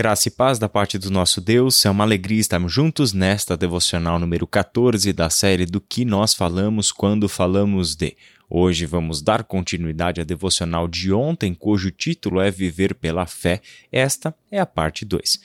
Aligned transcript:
Graça 0.00 0.28
e 0.28 0.30
paz 0.30 0.58
da 0.58 0.66
parte 0.66 0.96
do 0.96 1.10
nosso 1.10 1.42
Deus, 1.42 1.84
é 1.84 1.90
uma 1.90 2.04
alegria 2.04 2.40
estarmos 2.40 2.72
juntos 2.72 3.12
nesta 3.12 3.54
devocional 3.54 4.18
número 4.18 4.46
14 4.46 5.12
da 5.12 5.28
série 5.28 5.66
do 5.66 5.78
que 5.78 6.06
nós 6.06 6.32
falamos 6.32 6.90
quando 6.90 7.28
falamos 7.28 7.94
de. 7.94 8.16
Hoje 8.48 8.86
vamos 8.86 9.20
dar 9.20 9.44
continuidade 9.44 10.18
à 10.18 10.24
devocional 10.24 10.88
de 10.88 11.12
ontem, 11.12 11.52
cujo 11.52 11.90
título 11.90 12.40
é 12.40 12.50
Viver 12.50 12.94
pela 12.94 13.26
Fé. 13.26 13.60
Esta 13.92 14.34
é 14.50 14.58
a 14.58 14.64
parte 14.64 15.04
2. 15.04 15.38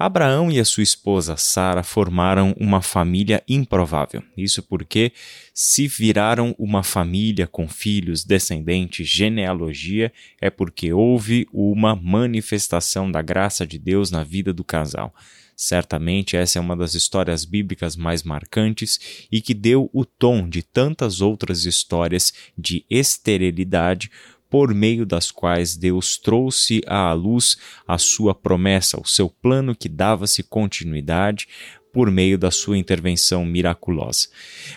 Abraão 0.00 0.50
e 0.50 0.58
a 0.58 0.64
sua 0.64 0.82
esposa 0.82 1.36
Sara 1.36 1.82
formaram 1.82 2.56
uma 2.58 2.80
família 2.80 3.44
improvável. 3.46 4.22
Isso 4.34 4.62
porque 4.62 5.12
se 5.52 5.86
viraram 5.86 6.54
uma 6.58 6.82
família 6.82 7.46
com 7.46 7.68
filhos, 7.68 8.24
descendentes, 8.24 9.06
genealogia, 9.06 10.10
é 10.40 10.48
porque 10.48 10.90
houve 10.90 11.46
uma 11.52 11.94
manifestação 11.94 13.12
da 13.12 13.20
graça 13.20 13.66
de 13.66 13.78
Deus 13.78 14.10
na 14.10 14.24
vida 14.24 14.54
do 14.54 14.64
casal. 14.64 15.14
Certamente 15.54 16.34
essa 16.34 16.58
é 16.58 16.62
uma 16.62 16.74
das 16.74 16.94
histórias 16.94 17.44
bíblicas 17.44 17.94
mais 17.94 18.22
marcantes 18.22 19.28
e 19.30 19.42
que 19.42 19.52
deu 19.52 19.90
o 19.92 20.06
tom 20.06 20.48
de 20.48 20.62
tantas 20.62 21.20
outras 21.20 21.66
histórias 21.66 22.32
de 22.56 22.86
esterilidade 22.88 24.10
por 24.50 24.74
meio 24.74 25.06
das 25.06 25.30
quais 25.30 25.76
Deus 25.76 26.18
trouxe 26.18 26.82
à 26.86 27.12
luz 27.12 27.56
a 27.86 27.96
sua 27.96 28.34
promessa, 28.34 29.00
o 29.00 29.06
seu 29.06 29.30
plano 29.30 29.74
que 29.74 29.88
dava-se 29.88 30.42
continuidade 30.42 31.46
por 31.92 32.10
meio 32.10 32.36
da 32.36 32.50
sua 32.50 32.76
intervenção 32.76 33.44
miraculosa. 33.46 34.28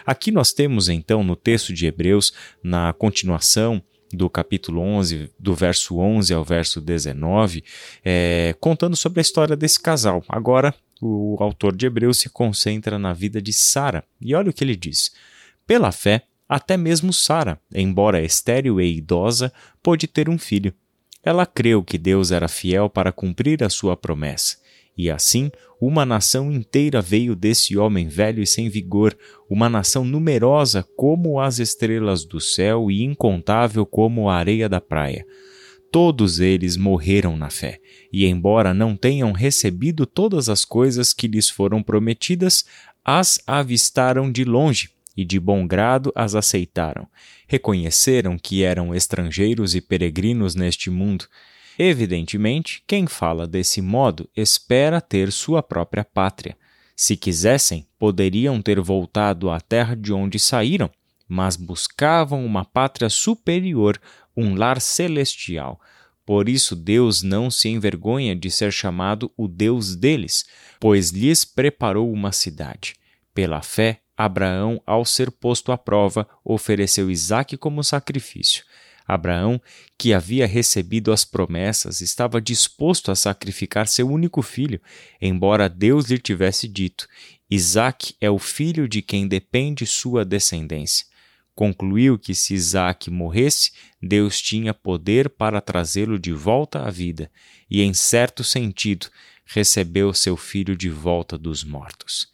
Aqui 0.05 0.31
nós 0.31 0.53
temos 0.53 0.89
então 0.89 1.23
no 1.23 1.35
texto 1.35 1.73
de 1.73 1.85
Hebreus, 1.85 2.31
na 2.63 2.93
continuação, 2.93 3.81
do 4.11 4.29
capítulo 4.29 4.79
11, 4.79 5.31
do 5.39 5.55
verso 5.55 5.97
11 5.97 6.33
ao 6.33 6.43
verso 6.43 6.79
19, 6.79 7.63
é, 8.05 8.55
contando 8.59 8.95
sobre 8.95 9.19
a 9.19 9.23
história 9.23 9.55
desse 9.55 9.79
casal. 9.79 10.23
Agora, 10.29 10.73
o 11.01 11.35
autor 11.39 11.75
de 11.75 11.87
Hebreus 11.87 12.19
se 12.19 12.29
concentra 12.29 12.99
na 12.99 13.11
vida 13.11 13.41
de 13.41 13.51
Sara. 13.51 14.03
E 14.21 14.35
olha 14.35 14.51
o 14.51 14.53
que 14.53 14.63
ele 14.63 14.75
diz: 14.75 15.11
Pela 15.65 15.91
fé, 15.91 16.27
até 16.53 16.77
mesmo 16.77 17.11
Sara, 17.11 17.59
embora 17.73 18.21
estéril 18.21 18.79
e 18.79 18.97
idosa, 18.97 19.51
pôde 19.81 20.05
ter 20.05 20.29
um 20.29 20.37
filho. 20.37 20.71
Ela 21.23 21.47
creu 21.47 21.83
que 21.83 21.97
Deus 21.97 22.29
era 22.29 22.47
fiel 22.47 22.87
para 22.87 23.11
cumprir 23.11 23.63
a 23.63 23.71
sua 23.71 23.97
promessa. 23.97 24.57
E 24.95 25.09
assim, 25.09 25.49
uma 25.81 26.05
nação 26.05 26.51
inteira 26.51 27.01
veio 27.01 27.35
desse 27.35 27.75
homem 27.75 28.07
velho 28.07 28.43
e 28.43 28.45
sem 28.45 28.69
vigor, 28.69 29.17
uma 29.49 29.67
nação 29.67 30.05
numerosa 30.05 30.87
como 30.95 31.39
as 31.39 31.57
estrelas 31.57 32.23
do 32.23 32.39
céu 32.39 32.91
e 32.91 33.01
incontável 33.01 33.83
como 33.83 34.29
a 34.29 34.35
areia 34.35 34.69
da 34.69 34.79
praia. 34.79 35.25
Todos 35.91 36.39
eles 36.39 36.77
morreram 36.77 37.35
na 37.35 37.49
fé, 37.49 37.79
e 38.11 38.27
embora 38.27 38.75
não 38.75 38.95
tenham 38.95 39.31
recebido 39.31 40.05
todas 40.05 40.49
as 40.49 40.63
coisas 40.63 41.13
que 41.13 41.27
lhes 41.27 41.49
foram 41.49 41.81
prometidas, 41.81 42.63
as 43.03 43.41
avistaram 43.47 44.31
de 44.31 44.43
longe 44.43 44.93
e 45.15 45.23
de 45.23 45.39
bom 45.39 45.67
grado 45.67 46.11
as 46.15 46.35
aceitaram. 46.35 47.07
Reconheceram 47.47 48.37
que 48.37 48.63
eram 48.63 48.93
estrangeiros 48.93 49.75
e 49.75 49.81
peregrinos 49.81 50.55
neste 50.55 50.89
mundo. 50.89 51.25
Evidentemente, 51.77 52.83
quem 52.87 53.07
fala 53.07 53.47
desse 53.47 53.81
modo 53.81 54.29
espera 54.35 55.01
ter 55.01 55.31
sua 55.31 55.63
própria 55.63 56.03
pátria. 56.03 56.57
Se 56.95 57.17
quisessem, 57.17 57.87
poderiam 57.97 58.61
ter 58.61 58.79
voltado 58.79 59.49
à 59.49 59.59
terra 59.59 59.95
de 59.95 60.13
onde 60.13 60.37
saíram, 60.37 60.89
mas 61.27 61.55
buscavam 61.55 62.45
uma 62.45 62.63
pátria 62.63 63.09
superior, 63.09 63.99
um 64.37 64.55
lar 64.55 64.79
celestial. 64.79 65.79
Por 66.25 66.47
isso, 66.47 66.75
Deus 66.75 67.21
não 67.21 67.49
se 67.51 67.67
envergonha 67.69 68.35
de 68.35 68.49
ser 68.49 68.71
chamado 68.71 69.31
o 69.35 69.47
Deus 69.47 69.95
deles, 69.95 70.45
pois 70.79 71.09
lhes 71.09 71.43
preparou 71.43 72.11
uma 72.11 72.31
cidade. 72.31 72.95
Pela 73.33 73.61
fé, 73.61 74.01
Abraão, 74.23 74.81
ao 74.85 75.03
ser 75.03 75.29
posto 75.29 75.71
à 75.71 75.77
prova, 75.77 76.25
ofereceu 76.45 77.11
Isaque 77.11 77.57
como 77.57 77.83
sacrifício. 77.83 78.63
Abraão, 79.05 79.61
que 79.97 80.13
havia 80.13 80.47
recebido 80.47 81.11
as 81.11 81.25
promessas, 81.25 81.99
estava 81.99 82.39
disposto 82.39 83.11
a 83.11 83.15
sacrificar 83.15 83.85
seu 83.85 84.09
único 84.09 84.41
filho, 84.41 84.79
embora 85.21 85.67
Deus 85.67 86.05
lhe 86.05 86.17
tivesse 86.17 86.69
dito: 86.69 87.05
Isaque 87.51 88.15
é 88.21 88.29
o 88.29 88.39
filho 88.39 88.87
de 88.87 89.01
quem 89.01 89.27
depende 89.27 89.85
sua 89.85 90.23
descendência. 90.23 91.05
Concluiu 91.53 92.17
que 92.17 92.33
se 92.33 92.53
Isaque 92.53 93.11
morresse, 93.11 93.73
Deus 94.01 94.41
tinha 94.41 94.73
poder 94.73 95.29
para 95.29 95.59
trazê-lo 95.59 96.17
de 96.17 96.31
volta 96.31 96.79
à 96.79 96.89
vida, 96.89 97.29
e, 97.69 97.81
em 97.81 97.93
certo 97.93 98.41
sentido, 98.41 99.07
recebeu 99.45 100.13
seu 100.13 100.37
filho 100.37 100.77
de 100.77 100.89
volta 100.89 101.37
dos 101.37 101.61
mortos. 101.63 102.32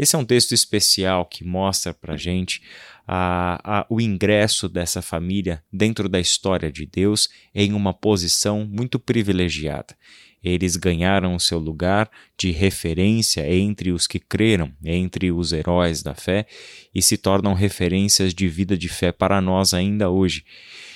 Esse 0.00 0.16
é 0.16 0.18
um 0.18 0.24
texto 0.24 0.52
especial 0.52 1.26
que 1.26 1.44
mostra 1.44 1.92
para 1.92 2.16
gente 2.16 2.62
a, 3.06 3.80
a, 3.80 3.86
o 3.90 4.00
ingresso 4.00 4.66
dessa 4.66 5.02
família 5.02 5.62
dentro 5.70 6.08
da 6.08 6.18
história 6.18 6.72
de 6.72 6.86
Deus 6.86 7.28
em 7.54 7.74
uma 7.74 7.92
posição 7.92 8.64
muito 8.64 8.98
privilegiada. 8.98 9.94
Eles 10.42 10.76
ganharam 10.76 11.38
seu 11.38 11.58
lugar 11.58 12.10
de 12.38 12.50
referência 12.50 13.46
entre 13.46 13.92
os 13.92 14.06
que 14.06 14.18
creram, 14.18 14.72
entre 14.82 15.30
os 15.30 15.52
heróis 15.52 16.02
da 16.02 16.14
fé, 16.14 16.46
e 16.94 17.02
se 17.02 17.18
tornam 17.18 17.52
referências 17.52 18.32
de 18.32 18.48
vida 18.48 18.78
de 18.78 18.88
fé 18.88 19.12
para 19.12 19.38
nós 19.38 19.74
ainda 19.74 20.08
hoje. 20.08 20.46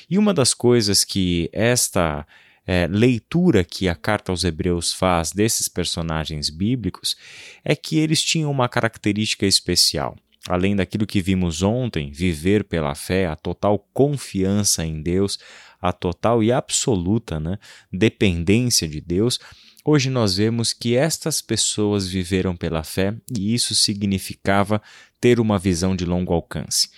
E 0.09 0.17
uma 0.17 0.33
das 0.33 0.55
coisas 0.55 1.05
que 1.05 1.51
esta 1.53 2.27
é, 2.67 2.87
leitura 2.87 3.63
que 3.65 3.89
a 3.89 3.95
carta 3.95 4.33
aos 4.33 4.45
Hebreus 4.45 4.93
faz 4.93 5.33
desses 5.33 5.69
personagens 5.69 6.49
bíblicos 6.51 7.17
é 7.65 7.77
que 7.77 7.99
eles 7.99 8.23
tinham 8.23 8.51
uma 8.51 8.69
característica 8.69 9.47
especial. 9.47 10.17
Além 10.47 10.77
daquilo 10.77 11.07
que 11.07 11.23
vimos 11.23 11.63
ontem, 11.63 12.11
viver 12.11 12.65
pela 12.65 12.95
fé, 12.95 13.27
a 13.27 13.37
total 13.37 13.79
confiança 13.93 14.85
em 14.85 15.01
Deus, 15.01 15.39
a 15.81 15.93
total 15.93 16.43
e 16.43 16.53
absoluta 16.53 17.41
né, 17.41 17.59
dependência 17.91 18.87
de 18.87 19.01
Deus, 19.01 19.39
hoje 19.85 20.11
nós 20.11 20.37
vemos 20.37 20.73
que 20.73 20.97
estas 20.97 21.41
pessoas 21.41 22.07
viveram 22.07 22.55
pela 22.55 22.83
fé 22.83 23.15
e 23.35 23.55
isso 23.55 23.75
significava 23.75 24.83
ter 25.19 25.41
uma 25.41 25.59
visão 25.59 25.97
de 25.97 26.05
longo 26.05 26.33
alcance. 26.33 26.89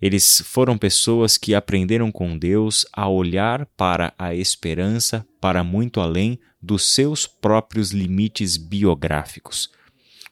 Eles 0.00 0.42
foram 0.44 0.76
pessoas 0.76 1.38
que 1.38 1.54
aprenderam 1.54 2.10
com 2.10 2.36
Deus 2.36 2.86
a 2.92 3.08
olhar 3.08 3.66
para 3.76 4.12
a 4.18 4.34
esperança 4.34 5.26
para 5.40 5.64
muito 5.64 6.00
além 6.00 6.38
dos 6.60 6.94
seus 6.94 7.26
próprios 7.26 7.90
limites 7.90 8.56
biográficos. 8.56 9.70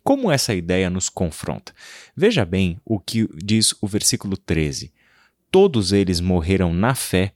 Como 0.03 0.33
essa 0.33 0.55
ideia 0.55 0.91
nos 0.91 1.09
confronta? 1.09 1.73
Veja 2.17 2.45
bem 2.45 2.81
o 2.85 2.99
que 2.99 3.29
diz 3.37 3.75
o 3.81 3.87
versículo 3.87 4.37
13. 4.37 4.93
Todos 5.51 5.93
eles 5.93 6.21
morreram 6.21 6.73
na 6.73 6.95
fé, 6.95 7.35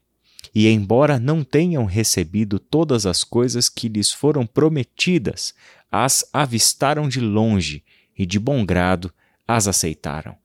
e 0.53 0.67
embora 0.67 1.19
não 1.19 1.43
tenham 1.43 1.85
recebido 1.85 2.59
todas 2.59 3.05
as 3.05 3.23
coisas 3.23 3.69
que 3.69 3.87
lhes 3.87 4.11
foram 4.11 4.45
prometidas, 4.45 5.53
as 5.91 6.27
avistaram 6.33 7.07
de 7.07 7.19
longe 7.19 7.83
e 8.17 8.25
de 8.25 8.39
bom 8.39 8.65
grado 8.65 9.13
as 9.47 9.67
aceitaram. 9.67 10.35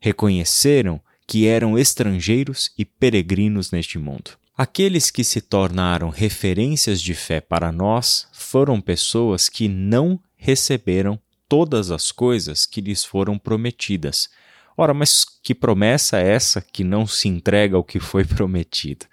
Reconheceram 0.00 1.00
que 1.30 1.46
eram 1.46 1.78
estrangeiros 1.78 2.72
e 2.76 2.84
peregrinos 2.84 3.70
neste 3.70 4.00
mundo. 4.00 4.32
Aqueles 4.58 5.12
que 5.12 5.22
se 5.22 5.40
tornaram 5.40 6.08
referências 6.08 7.00
de 7.00 7.14
fé 7.14 7.40
para 7.40 7.70
nós 7.70 8.26
foram 8.32 8.80
pessoas 8.80 9.48
que 9.48 9.68
não 9.68 10.18
receberam 10.36 11.20
todas 11.48 11.92
as 11.92 12.10
coisas 12.10 12.66
que 12.66 12.80
lhes 12.80 13.04
foram 13.04 13.38
prometidas. 13.38 14.28
Ora, 14.76 14.92
mas 14.92 15.24
que 15.40 15.54
promessa 15.54 16.18
é 16.18 16.32
essa 16.32 16.60
que 16.60 16.82
não 16.82 17.06
se 17.06 17.28
entrega 17.28 17.76
ao 17.76 17.84
que 17.84 18.00
foi 18.00 18.24
prometido? 18.26 19.06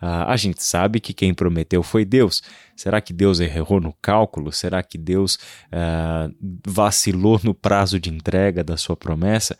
Ah, 0.00 0.32
a 0.32 0.36
gente 0.36 0.62
sabe 0.62 1.00
que 1.00 1.12
quem 1.12 1.34
prometeu 1.34 1.82
foi 1.82 2.04
Deus. 2.04 2.40
Será 2.76 3.00
que 3.00 3.12
Deus 3.12 3.40
errou 3.40 3.80
no 3.80 3.92
cálculo? 4.00 4.52
Será 4.52 4.80
que 4.80 4.96
Deus 4.96 5.40
ah, 5.72 6.30
vacilou 6.64 7.40
no 7.42 7.52
prazo 7.52 7.98
de 7.98 8.10
entrega 8.10 8.62
da 8.62 8.76
sua 8.76 8.96
promessa? 8.96 9.58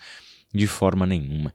De 0.52 0.66
forma 0.66 1.06
nenhuma. 1.06 1.54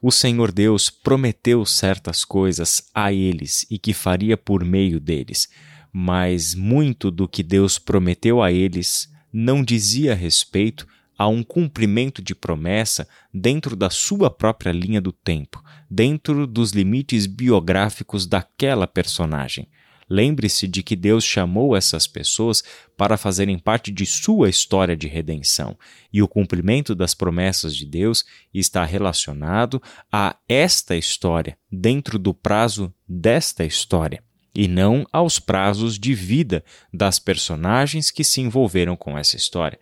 O 0.00 0.10
Senhor 0.10 0.50
Deus 0.50 0.88
prometeu 0.88 1.64
certas 1.66 2.24
coisas 2.24 2.82
a 2.94 3.12
eles 3.12 3.66
e 3.70 3.78
que 3.78 3.92
faria 3.92 4.36
por 4.36 4.64
meio 4.64 4.98
deles, 4.98 5.48
mas 5.92 6.54
muito 6.54 7.10
do 7.10 7.28
que 7.28 7.42
Deus 7.42 7.78
prometeu 7.78 8.42
a 8.42 8.50
eles 8.50 9.12
não 9.32 9.62
dizia 9.62 10.14
respeito 10.14 10.86
a 11.20 11.28
um 11.28 11.42
cumprimento 11.42 12.22
de 12.22 12.34
promessa 12.34 13.06
dentro 13.32 13.76
da 13.76 13.90
sua 13.90 14.30
própria 14.30 14.72
linha 14.72 15.02
do 15.02 15.12
tempo, 15.12 15.62
dentro 15.90 16.46
dos 16.46 16.70
limites 16.70 17.26
biográficos 17.26 18.26
daquela 18.26 18.86
personagem. 18.86 19.68
Lembre-se 20.12 20.66
de 20.66 20.82
que 20.82 20.96
Deus 20.96 21.22
chamou 21.22 21.76
essas 21.76 22.08
pessoas 22.08 22.64
para 22.96 23.16
fazerem 23.16 23.56
parte 23.56 23.92
de 23.92 24.04
sua 24.04 24.50
história 24.50 24.96
de 24.96 25.06
redenção, 25.06 25.78
e 26.12 26.20
o 26.20 26.26
cumprimento 26.26 26.96
das 26.96 27.14
promessas 27.14 27.76
de 27.76 27.86
Deus 27.86 28.24
está 28.52 28.84
relacionado 28.84 29.80
a 30.10 30.36
esta 30.48 30.96
história, 30.96 31.56
dentro 31.70 32.18
do 32.18 32.34
prazo 32.34 32.92
desta 33.08 33.64
história. 33.64 34.20
e 34.52 34.66
não 34.66 35.06
aos 35.12 35.38
prazos 35.38 35.96
de 35.96 36.12
vida 36.12 36.64
das 36.92 37.20
personagens 37.20 38.10
que 38.10 38.24
se 38.24 38.40
envolveram 38.40 38.96
com 38.96 39.16
essa 39.16 39.36
história. 39.36 39.78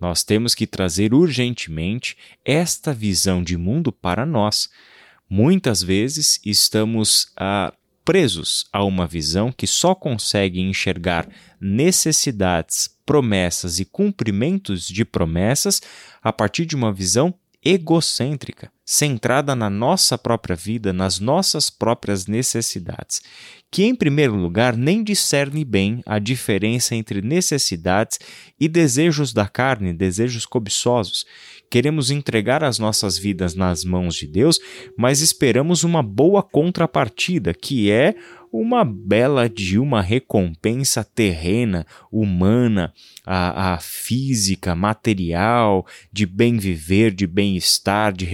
Nós 0.00 0.24
temos 0.24 0.54
que 0.54 0.66
trazer 0.66 1.12
urgentemente 1.12 2.16
esta 2.42 2.94
visão 2.94 3.42
de 3.42 3.58
mundo 3.58 3.92
para 3.92 4.24
nós. 4.24 4.70
Muitas 5.28 5.82
vezes 5.82 6.40
estamos 6.42 7.30
ah, 7.36 7.70
presos 8.08 8.64
a 8.72 8.82
uma 8.82 9.06
visão 9.06 9.52
que 9.52 9.66
só 9.66 9.94
consegue 9.94 10.62
enxergar 10.62 11.28
necessidades, 11.60 12.88
promessas 13.04 13.80
e 13.80 13.84
cumprimentos 13.84 14.88
de 14.88 15.04
promessas 15.04 15.82
a 16.22 16.32
partir 16.32 16.64
de 16.64 16.74
uma 16.74 16.90
visão 16.90 17.34
egocêntrica, 17.62 18.72
centrada 18.90 19.54
na 19.54 19.68
nossa 19.68 20.16
própria 20.16 20.56
vida, 20.56 20.94
nas 20.94 21.20
nossas 21.20 21.68
próprias 21.68 22.26
necessidades, 22.26 23.20
que, 23.70 23.84
em 23.84 23.94
primeiro 23.94 24.34
lugar, 24.34 24.74
nem 24.74 25.04
discerne 25.04 25.62
bem 25.62 26.02
a 26.06 26.18
diferença 26.18 26.94
entre 26.94 27.20
necessidades 27.20 28.18
e 28.58 28.66
desejos 28.66 29.34
da 29.34 29.46
carne, 29.46 29.92
desejos 29.92 30.46
cobiçosos. 30.46 31.26
Queremos 31.70 32.10
entregar 32.10 32.64
as 32.64 32.78
nossas 32.78 33.18
vidas 33.18 33.54
nas 33.54 33.84
mãos 33.84 34.14
de 34.14 34.26
Deus, 34.26 34.58
mas 34.96 35.20
esperamos 35.20 35.84
uma 35.84 36.02
boa 36.02 36.42
contrapartida, 36.42 37.52
que 37.52 37.90
é 37.90 38.14
uma 38.52 38.84
bela 38.84 39.48
de 39.48 39.78
uma 39.78 40.00
recompensa 40.00 41.04
terrena, 41.04 41.86
humana, 42.10 42.92
a, 43.24 43.74
a 43.74 43.78
física, 43.78 44.74
material, 44.74 45.86
de 46.12 46.24
bem 46.24 46.56
viver, 46.56 47.12
de 47.12 47.26
bem-estar, 47.26 48.12
de 48.12 48.24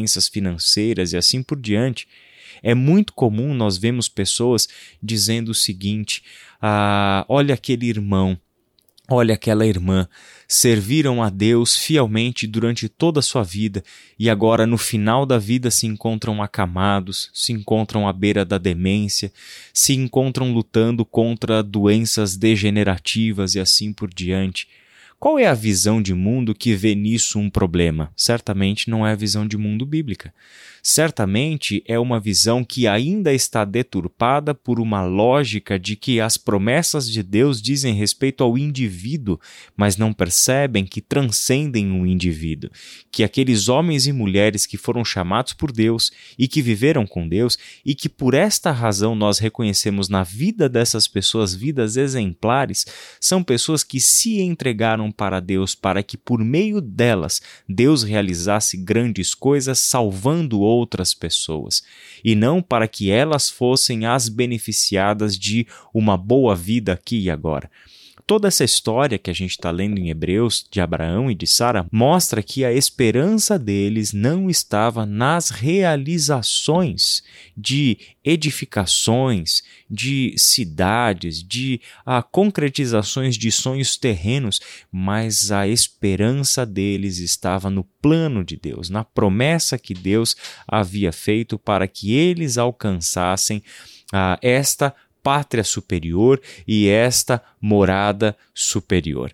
recompensas 0.00 0.28
financeiras 0.28 1.12
e 1.12 1.16
assim 1.16 1.42
por 1.42 1.60
diante. 1.60 2.08
É 2.62 2.74
muito 2.74 3.12
comum 3.12 3.54
nós 3.54 3.78
vemos 3.78 4.08
pessoas 4.08 4.68
dizendo 5.02 5.50
o 5.50 5.54
seguinte: 5.54 6.22
ah, 6.60 7.24
olha 7.28 7.54
aquele 7.54 7.86
irmão, 7.86 8.38
olha 9.08 9.34
aquela 9.34 9.66
irmã, 9.66 10.08
serviram 10.46 11.22
a 11.22 11.30
Deus 11.30 11.76
fielmente 11.76 12.46
durante 12.46 12.88
toda 12.88 13.20
a 13.20 13.22
sua 13.22 13.42
vida 13.42 13.82
e 14.18 14.28
agora 14.28 14.66
no 14.66 14.76
final 14.76 15.24
da 15.24 15.38
vida 15.38 15.70
se 15.70 15.86
encontram 15.86 16.42
acamados, 16.42 17.30
se 17.32 17.52
encontram 17.52 18.06
à 18.06 18.12
beira 18.12 18.44
da 18.44 18.58
demência, 18.58 19.32
se 19.72 19.94
encontram 19.94 20.52
lutando 20.52 21.04
contra 21.04 21.62
doenças 21.62 22.36
degenerativas 22.36 23.54
e 23.54 23.60
assim 23.60 23.92
por 23.92 24.12
diante. 24.12 24.68
Qual 25.20 25.38
é 25.38 25.46
a 25.46 25.52
visão 25.52 26.00
de 26.00 26.14
mundo 26.14 26.54
que 26.54 26.74
vê 26.74 26.94
nisso 26.94 27.38
um 27.38 27.50
problema? 27.50 28.10
Certamente 28.16 28.88
não 28.88 29.06
é 29.06 29.12
a 29.12 29.14
visão 29.14 29.46
de 29.46 29.58
mundo 29.58 29.84
bíblica. 29.84 30.32
Certamente 30.82 31.84
é 31.86 31.98
uma 31.98 32.18
visão 32.18 32.64
que 32.64 32.86
ainda 32.86 33.30
está 33.30 33.66
deturpada 33.66 34.54
por 34.54 34.80
uma 34.80 35.04
lógica 35.04 35.78
de 35.78 35.94
que 35.94 36.22
as 36.22 36.38
promessas 36.38 37.06
de 37.06 37.22
Deus 37.22 37.60
dizem 37.60 37.92
respeito 37.92 38.42
ao 38.42 38.56
indivíduo, 38.56 39.38
mas 39.76 39.98
não 39.98 40.10
percebem 40.10 40.86
que 40.86 41.02
transcendem 41.02 41.92
o 41.92 42.06
indivíduo, 42.06 42.70
que 43.12 43.22
aqueles 43.22 43.68
homens 43.68 44.06
e 44.06 44.12
mulheres 44.14 44.64
que 44.64 44.78
foram 44.78 45.04
chamados 45.04 45.52
por 45.52 45.70
Deus 45.70 46.10
e 46.38 46.48
que 46.48 46.62
viveram 46.62 47.06
com 47.06 47.28
Deus 47.28 47.58
e 47.84 47.94
que 47.94 48.08
por 48.08 48.32
esta 48.32 48.70
razão 48.70 49.14
nós 49.14 49.38
reconhecemos 49.38 50.08
na 50.08 50.22
vida 50.22 50.66
dessas 50.66 51.06
pessoas 51.06 51.54
vidas 51.54 51.98
exemplares, 51.98 52.86
são 53.20 53.42
pessoas 53.42 53.84
que 53.84 54.00
se 54.00 54.40
entregaram 54.40 55.09
para 55.10 55.40
Deus 55.40 55.74
para 55.74 56.02
que 56.02 56.16
por 56.16 56.42
meio 56.44 56.80
delas 56.80 57.40
Deus 57.68 58.02
realizasse 58.02 58.76
grandes 58.76 59.34
coisas 59.34 59.78
salvando 59.78 60.60
outras 60.60 61.14
pessoas, 61.14 61.82
e 62.24 62.34
não 62.34 62.62
para 62.62 62.88
que 62.88 63.10
elas 63.10 63.50
fossem 63.50 64.06
as 64.06 64.28
beneficiadas 64.28 65.38
de 65.38 65.66
uma 65.92 66.16
boa 66.16 66.54
vida 66.54 66.92
aqui 66.92 67.20
e 67.20 67.30
agora. 67.30 67.70
Toda 68.26 68.48
essa 68.48 68.64
história 68.64 69.18
que 69.18 69.30
a 69.30 69.34
gente 69.34 69.50
está 69.50 69.70
lendo 69.70 69.98
em 69.98 70.10
Hebreus 70.10 70.66
de 70.70 70.80
Abraão 70.80 71.30
e 71.30 71.34
de 71.34 71.46
Sara 71.46 71.86
mostra 71.90 72.42
que 72.42 72.64
a 72.64 72.72
esperança 72.72 73.58
deles 73.58 74.12
não 74.12 74.48
estava 74.48 75.04
nas 75.04 75.50
realizações 75.50 77.22
de 77.56 77.98
edificações, 78.24 79.62
de 79.88 80.34
cidades, 80.36 81.42
de 81.42 81.80
ah, 82.04 82.22
concretizações 82.22 83.36
de 83.36 83.50
sonhos 83.50 83.96
terrenos, 83.96 84.60
mas 84.90 85.50
a 85.50 85.66
esperança 85.66 86.66
deles 86.66 87.18
estava 87.18 87.70
no 87.70 87.84
plano 87.84 88.44
de 88.44 88.56
Deus, 88.56 88.90
na 88.90 89.04
promessa 89.04 89.78
que 89.78 89.94
Deus 89.94 90.36
havia 90.66 91.12
feito 91.12 91.58
para 91.58 91.86
que 91.88 92.12
eles 92.12 92.58
alcançassem 92.58 93.62
ah, 94.12 94.38
esta 94.42 94.94
pátria 95.22 95.64
superior 95.64 96.40
e 96.66 96.88
esta 96.88 97.42
morada 97.60 98.36
superior. 98.54 99.32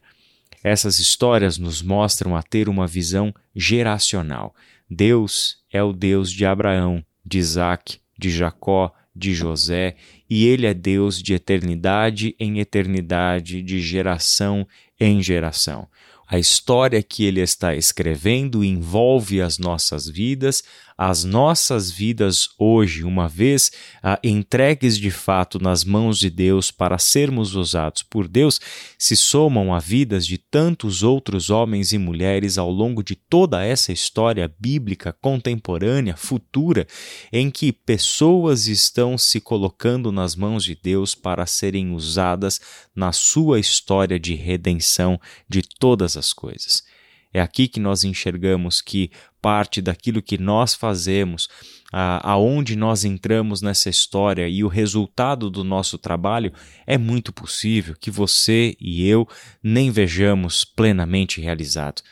Essas 0.63 0.99
histórias 0.99 1.59
nos 1.59 1.83
mostram 1.83 2.35
a 2.35 2.43
ter 2.43 2.69
uma 2.69 2.87
visão 2.87 3.33
geracional. 3.55 4.55
Deus 4.91 5.59
é 5.71 5.83
o 5.83 5.93
Deus 5.93 6.31
de 6.31 6.45
Abraão, 6.45 7.05
de 7.25 7.39
Isaac, 7.39 7.99
de 8.19 8.31
Jacó, 8.31 8.93
de 9.15 9.35
José, 9.35 9.97
e 10.29 10.47
ele 10.47 10.67
é 10.67 10.75
Deus 10.75 11.23
de 11.23 11.35
eternidade 11.35 12.35
em 12.39 12.59
eternidade, 12.59 13.63
de 13.63 13.81
geração 13.81 14.67
em 15.01 15.23
geração. 15.23 15.89
A 16.29 16.39
história 16.39 17.01
que 17.05 17.25
ele 17.25 17.41
está 17.41 17.77
escrevendo 17.77 18.65
envolve 18.65 19.41
as 19.41 19.59
nossas 19.59 20.09
vidas, 20.09 20.65
as 20.99 21.25
nossas 21.25 21.91
vidas 21.91 22.49
hoje, 22.59 23.05
uma 23.05 23.29
vez 23.29 23.71
ah, 24.03 24.19
entregues 24.25 24.99
de 24.99 25.11
fato 25.11 25.59
nas 25.63 25.85
mãos 25.85 26.19
de 26.19 26.31
Deus 26.31 26.71
para 26.71 26.99
sermos 26.99 27.55
usados 27.55 28.03
por 28.03 28.27
Deus, 28.27 28.59
se 28.99 29.15
somam 29.15 29.75
a 29.75 29.79
vidas 29.79 30.27
de 30.27 30.39
tantos 30.39 31.03
outros 31.03 31.51
homens 31.51 31.93
e 31.93 31.99
mulheres 31.99 32.57
ao 32.57 32.71
longo 32.71 33.05
de 33.05 33.15
toda 33.15 33.63
essa 33.63 33.93
história 33.93 34.51
bíblica 34.59 35.13
contemporânea, 35.13 36.17
futura, 36.17 36.87
em 37.31 37.51
que 37.51 37.73
pessoas 37.73 38.67
estão 38.67 39.19
se 39.19 39.39
colocando 39.39 40.11
nas 40.11 40.35
mãos 40.35 40.65
de 40.65 40.75
Deus 40.75 41.15
para 41.15 41.45
serem 41.45 41.93
usadas 41.93 42.59
na 42.95 43.13
sua 43.13 43.61
história 43.61 44.19
de 44.19 44.35
redenção 44.35 45.21
de 45.47 45.61
todas 45.61 46.16
as 46.17 46.33
coisas. 46.33 46.83
É 47.33 47.41
aqui 47.41 47.69
que 47.69 47.79
nós 47.79 48.03
enxergamos 48.03 48.81
que 48.81 49.11
parte 49.43 49.83
daquilo 49.83 50.23
que 50.23 50.39
nós 50.39 50.75
fazemos, 50.75 51.49
aonde 51.93 52.75
nós 52.75 53.05
entramos 53.05 53.61
nessa 53.61 53.91
história 53.91 54.49
e 54.49 54.65
o 54.65 54.69
resultado 54.69 55.51
do 55.51 55.63
nosso 55.63 55.99
trabalho, 55.99 56.53
é 56.87 56.97
muito 56.97 57.33
possível 57.33 57.95
que 58.01 58.11
você 58.11 58.75
e 58.81 59.07
eu 59.07 59.29
nem 59.63 59.91
vejamos 59.91 60.65
plenamente 60.65 61.41
realizado. 61.41 62.03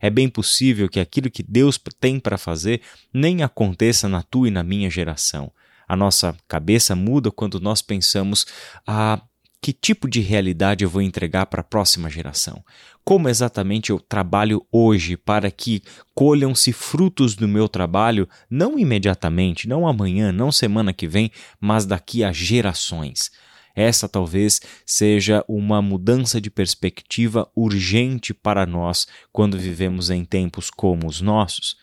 É 0.00 0.10
bem 0.10 0.28
possível 0.28 0.86
que 0.86 1.00
aquilo 1.00 1.30
que 1.30 1.42
Deus 1.42 1.80
tem 1.98 2.20
para 2.20 2.36
fazer 2.36 2.82
nem 3.12 3.42
aconteça 3.42 4.06
na 4.06 4.22
tua 4.22 4.48
e 4.48 4.50
na 4.50 4.62
minha 4.62 4.90
geração. 4.90 5.50
A 5.88 5.96
nossa 5.96 6.36
cabeça 6.46 6.94
muda 6.94 7.30
quando 7.30 7.58
nós 7.58 7.80
pensamos: 7.80 8.46
ah, 8.86 9.20
que 9.64 9.72
tipo 9.72 10.06
de 10.06 10.20
realidade 10.20 10.84
eu 10.84 10.90
vou 10.90 11.00
entregar 11.00 11.46
para 11.46 11.62
a 11.62 11.64
próxima 11.64 12.10
geração? 12.10 12.62
Como 13.02 13.30
exatamente 13.30 13.88
eu 13.88 13.98
trabalho 13.98 14.62
hoje 14.70 15.16
para 15.16 15.50
que 15.50 15.82
colham-se 16.14 16.70
frutos 16.70 17.34
do 17.34 17.48
meu 17.48 17.66
trabalho, 17.66 18.28
não 18.50 18.78
imediatamente, 18.78 19.66
não 19.66 19.88
amanhã, 19.88 20.30
não 20.30 20.52
semana 20.52 20.92
que 20.92 21.08
vem, 21.08 21.30
mas 21.58 21.86
daqui 21.86 22.22
a 22.22 22.30
gerações? 22.30 23.30
Essa 23.74 24.06
talvez 24.06 24.60
seja 24.84 25.42
uma 25.48 25.80
mudança 25.80 26.42
de 26.42 26.50
perspectiva 26.50 27.50
urgente 27.56 28.34
para 28.34 28.66
nós 28.66 29.06
quando 29.32 29.56
vivemos 29.56 30.10
em 30.10 30.26
tempos 30.26 30.68
como 30.68 31.06
os 31.06 31.22
nossos. 31.22 31.74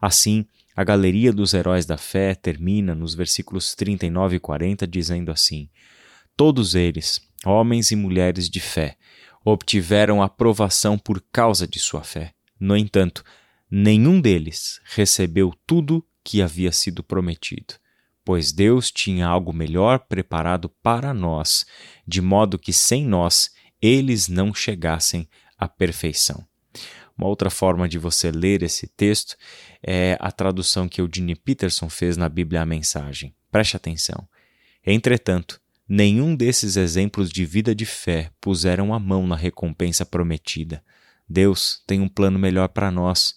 Assim, 0.00 0.44
a 0.74 0.82
galeria 0.82 1.32
dos 1.32 1.54
heróis 1.54 1.86
da 1.86 1.96
fé 1.96 2.34
termina 2.34 2.92
nos 2.92 3.14
versículos 3.14 3.72
39 3.76 4.34
e 4.34 4.40
40 4.40 4.84
dizendo 4.84 5.30
assim: 5.30 5.68
Todos 6.40 6.74
eles, 6.74 7.20
homens 7.44 7.90
e 7.90 7.96
mulheres 7.96 8.48
de 8.48 8.60
fé, 8.60 8.96
obtiveram 9.44 10.22
aprovação 10.22 10.96
por 10.96 11.22
causa 11.30 11.68
de 11.68 11.78
sua 11.78 12.02
fé. 12.02 12.32
No 12.58 12.74
entanto, 12.74 13.22
nenhum 13.70 14.18
deles 14.18 14.80
recebeu 14.84 15.52
tudo 15.66 16.02
que 16.24 16.40
havia 16.40 16.72
sido 16.72 17.04
prometido, 17.04 17.74
pois 18.24 18.52
Deus 18.52 18.90
tinha 18.90 19.26
algo 19.26 19.52
melhor 19.52 19.98
preparado 19.98 20.70
para 20.82 21.12
nós, 21.12 21.66
de 22.06 22.22
modo 22.22 22.58
que 22.58 22.72
sem 22.72 23.04
nós 23.04 23.50
eles 23.82 24.26
não 24.26 24.54
chegassem 24.54 25.28
à 25.58 25.68
perfeição. 25.68 26.42
Uma 27.18 27.28
outra 27.28 27.50
forma 27.50 27.86
de 27.86 27.98
você 27.98 28.30
ler 28.30 28.62
esse 28.62 28.86
texto 28.86 29.36
é 29.86 30.16
a 30.18 30.32
tradução 30.32 30.88
que 30.88 31.02
Eugene 31.02 31.34
Peterson 31.34 31.90
fez 31.90 32.16
na 32.16 32.30
Bíblia 32.30 32.62
a 32.62 32.66
Mensagem. 32.66 33.36
Preste 33.52 33.76
atenção. 33.76 34.26
Entretanto, 34.86 35.59
Nenhum 35.92 36.36
desses 36.36 36.76
exemplos 36.76 37.28
de 37.28 37.44
vida 37.44 37.74
de 37.74 37.84
fé 37.84 38.30
puseram 38.40 38.94
a 38.94 39.00
mão 39.00 39.26
na 39.26 39.34
recompensa 39.34 40.06
prometida. 40.06 40.84
Deus 41.28 41.82
tem 41.84 42.00
um 42.00 42.08
plano 42.08 42.38
melhor 42.38 42.68
para 42.68 42.92
nós. 42.92 43.34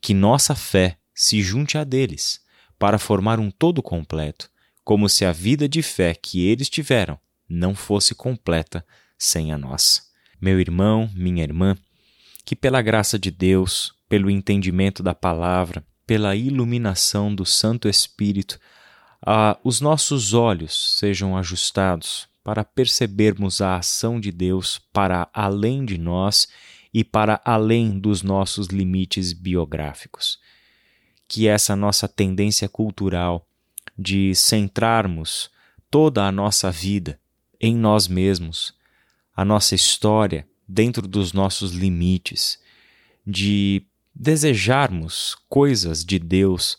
Que 0.00 0.14
nossa 0.14 0.54
fé 0.54 0.96
se 1.14 1.42
junte 1.42 1.76
à 1.76 1.84
deles, 1.84 2.40
para 2.78 2.98
formar 2.98 3.38
um 3.38 3.50
todo 3.50 3.82
completo, 3.82 4.50
como 4.82 5.10
se 5.10 5.26
a 5.26 5.32
vida 5.32 5.68
de 5.68 5.82
fé 5.82 6.14
que 6.14 6.40
eles 6.40 6.70
tiveram 6.70 7.18
não 7.46 7.74
fosse 7.74 8.14
completa 8.14 8.82
sem 9.18 9.52
a 9.52 9.58
nossa. 9.58 10.00
Meu 10.40 10.58
irmão, 10.58 11.10
minha 11.14 11.42
irmã, 11.42 11.76
que 12.46 12.56
pela 12.56 12.80
graça 12.80 13.18
de 13.18 13.30
Deus, 13.30 13.92
pelo 14.08 14.30
entendimento 14.30 15.02
da 15.02 15.14
palavra, 15.14 15.84
pela 16.06 16.34
iluminação 16.34 17.34
do 17.34 17.44
Santo 17.44 17.90
Espírito, 17.90 18.58
ah, 19.24 19.58
os 19.62 19.80
nossos 19.80 20.32
olhos 20.32 20.98
sejam 20.98 21.36
ajustados 21.36 22.28
para 22.42 22.64
percebermos 22.64 23.60
a 23.60 23.76
ação 23.76 24.18
de 24.18 24.32
Deus 24.32 24.80
para 24.92 25.28
além 25.32 25.84
de 25.84 25.98
nós 25.98 26.48
e 26.92 27.04
para 27.04 27.40
além 27.44 27.98
dos 27.98 28.22
nossos 28.22 28.68
limites 28.68 29.32
biográficos. 29.32 30.38
Que 31.28 31.46
essa 31.46 31.76
nossa 31.76 32.08
tendência 32.08 32.68
cultural 32.68 33.46
de 33.96 34.34
centrarmos 34.34 35.50
toda 35.90 36.26
a 36.26 36.32
nossa 36.32 36.70
vida 36.70 37.20
em 37.60 37.76
nós 37.76 38.08
mesmos, 38.08 38.74
a 39.36 39.44
nossa 39.44 39.74
história 39.74 40.48
dentro 40.66 41.06
dos 41.06 41.32
nossos 41.32 41.72
limites, 41.72 42.58
de 43.26 43.84
desejarmos 44.14 45.36
coisas 45.48 46.04
de 46.04 46.18
Deus 46.18 46.78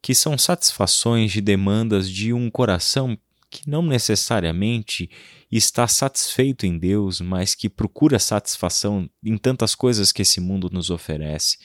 que 0.00 0.14
são 0.14 0.38
satisfações 0.38 1.32
de 1.32 1.40
demandas 1.40 2.10
de 2.10 2.32
um 2.32 2.50
coração 2.50 3.18
que 3.50 3.68
não 3.68 3.82
necessariamente 3.82 5.10
está 5.50 5.88
satisfeito 5.88 6.66
em 6.66 6.78
Deus, 6.78 7.20
mas 7.20 7.54
que 7.54 7.68
procura 7.68 8.18
satisfação 8.18 9.08
em 9.24 9.38
tantas 9.38 9.74
coisas 9.74 10.12
que 10.12 10.22
esse 10.22 10.40
mundo 10.40 10.68
nos 10.70 10.90
oferece. 10.90 11.58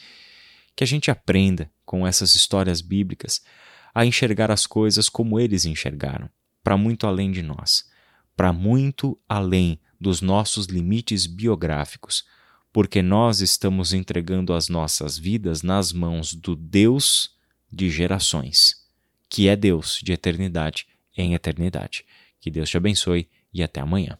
Que 0.74 0.82
a 0.82 0.86
gente 0.86 1.10
aprenda 1.10 1.70
com 1.84 2.06
essas 2.06 2.34
histórias 2.34 2.80
bíblicas 2.80 3.42
a 3.94 4.04
enxergar 4.04 4.50
as 4.50 4.66
coisas 4.66 5.08
como 5.08 5.38
eles 5.38 5.64
enxergaram, 5.64 6.28
para 6.62 6.76
muito 6.76 7.06
além 7.06 7.30
de 7.30 7.42
nós, 7.42 7.84
para 8.34 8.52
muito 8.52 9.18
além 9.28 9.78
dos 10.00 10.20
nossos 10.20 10.66
limites 10.66 11.26
biográficos, 11.26 12.24
porque 12.72 13.02
nós 13.02 13.40
estamos 13.40 13.92
entregando 13.92 14.52
as 14.52 14.68
nossas 14.68 15.16
vidas 15.16 15.62
nas 15.62 15.92
mãos 15.92 16.34
do 16.34 16.56
Deus 16.56 17.34
de 17.74 17.90
gerações, 17.90 18.76
que 19.28 19.48
é 19.48 19.56
Deus 19.56 19.98
de 20.02 20.12
eternidade 20.12 20.86
em 21.16 21.34
eternidade. 21.34 22.04
Que 22.40 22.50
Deus 22.50 22.70
te 22.70 22.76
abençoe 22.76 23.28
e 23.52 23.62
até 23.62 23.80
amanhã. 23.80 24.18